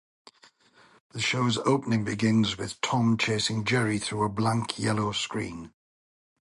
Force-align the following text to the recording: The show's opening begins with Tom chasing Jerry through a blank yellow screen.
The 1.11 1.21
show's 1.21 1.59
opening 1.59 2.03
begins 2.03 2.57
with 2.57 2.81
Tom 2.81 3.17
chasing 3.19 3.65
Jerry 3.65 3.99
through 3.99 4.23
a 4.23 4.29
blank 4.29 4.79
yellow 4.79 5.11
screen. 5.11 5.73